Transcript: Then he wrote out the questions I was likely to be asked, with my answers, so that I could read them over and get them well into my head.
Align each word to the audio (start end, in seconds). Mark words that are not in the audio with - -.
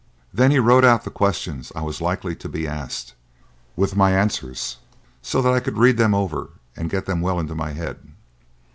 Then 0.33 0.49
he 0.49 0.57
wrote 0.57 0.83
out 0.83 1.03
the 1.03 1.11
questions 1.11 1.71
I 1.75 1.81
was 1.83 2.01
likely 2.01 2.35
to 2.35 2.49
be 2.49 2.67
asked, 2.67 3.13
with 3.75 3.95
my 3.95 4.13
answers, 4.13 4.77
so 5.21 5.43
that 5.43 5.53
I 5.53 5.59
could 5.59 5.77
read 5.77 5.97
them 5.97 6.15
over 6.15 6.49
and 6.75 6.89
get 6.89 7.05
them 7.05 7.21
well 7.21 7.39
into 7.39 7.53
my 7.53 7.73
head. 7.73 7.99